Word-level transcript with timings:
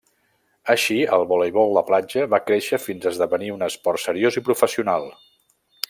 Així, 0.73 0.95
el 1.17 1.25
voleibol 1.31 1.75
de 1.79 1.83
platja 1.91 2.25
va 2.33 2.41
créixer 2.47 2.81
fins 2.87 3.05
a 3.07 3.13
esdevenir 3.13 3.53
un 3.59 3.67
esport 3.69 4.05
seriós 4.07 4.41
i 4.43 4.45
professional. 4.49 5.11